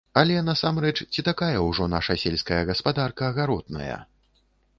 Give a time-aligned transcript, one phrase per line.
[0.19, 4.01] Але, насамрэч, ці такая ўжо наша сельская гаспадарка гаротная?